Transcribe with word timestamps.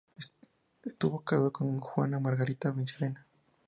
Estuvo 0.81 1.21
casado 1.23 1.51
con 1.51 1.79
Juana 1.79 2.19
Margarita 2.19 2.73
Michelena. 2.73 3.27